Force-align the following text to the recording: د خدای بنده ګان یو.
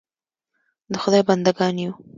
د 0.91 0.93
خدای 1.03 1.21
بنده 1.27 1.51
ګان 1.57 1.75
یو. 1.81 1.91